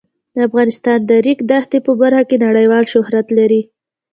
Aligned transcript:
افغانستان 0.47 0.99
د 1.03 1.07
د 1.09 1.11
ریګ 1.25 1.39
دښتې 1.49 1.79
په 1.85 1.91
برخه 2.01 2.23
کې 2.29 2.37
نړیوال 2.45 2.83
شهرت 2.93 3.27
لري. 3.37 3.61